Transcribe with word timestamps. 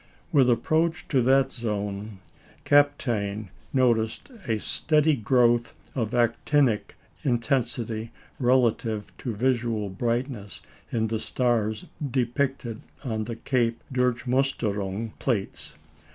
With 0.31 0.49
approach 0.49 1.07
to 1.09 1.21
that 1.21 1.51
zone, 1.51 2.17
Kapteyn 2.65 3.49
noticed 3.71 4.31
a 4.47 4.57
steady 4.59 5.15
growth 5.15 5.75
of 5.93 6.15
actinic 6.15 6.95
intensity 7.21 8.09
relative 8.39 9.15
to 9.19 9.35
visual 9.35 9.89
brightness 9.91 10.63
in 10.91 11.05
the 11.05 11.19
stars 11.19 11.85
depicted 12.03 12.81
on 13.05 13.25
the 13.25 13.35
Cape 13.35 13.83
Durchmusterung 13.93 15.11
plates. 15.19 15.75